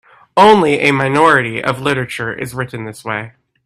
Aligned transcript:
Only 0.35 0.79
a 0.79 0.91
minority 0.93 1.63
of 1.63 1.79
literature 1.79 2.33
is 2.33 2.55
written 2.55 2.85
this 2.85 3.05
way. 3.05 3.33